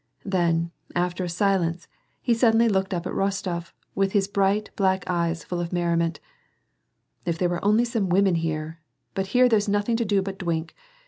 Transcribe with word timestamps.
Then, 0.25 0.71
after 0.95 1.23
a 1.23 1.29
silence, 1.29 1.87
he 2.23 2.33
suddenly 2.33 2.67
looked 2.67 2.91
up 2.91 3.05
at 3.05 3.13
Rostof 3.13 3.71
with 3.93 4.13
his 4.13 4.27
bright, 4.27 4.71
black 4.75 5.03
eyes 5.07 5.43
full 5.43 5.59
of 5.59 5.71
merri 5.71 5.95
ment,—" 5.95 6.19
If 7.27 7.37
there 7.37 7.49
were 7.49 7.63
only 7.63 7.85
some 7.85 8.09
women 8.09 8.33
here. 8.33 8.79
But 9.13 9.27
here 9.27 9.47
there's 9.47 9.69
nothing 9.69 9.97
to 9.97 10.05
do 10.05 10.23
but 10.23 10.39
dwink. 10.39 10.73